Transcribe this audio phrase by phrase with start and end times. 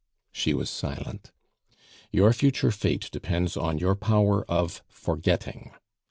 [0.31, 1.31] She was silent.
[2.11, 5.73] "Your future fate depends on your power of forgetting.